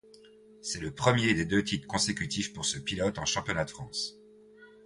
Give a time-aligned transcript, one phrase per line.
[0.63, 4.17] C'est le premier des deux titres consécutifs pour ce pilote en championnat de France.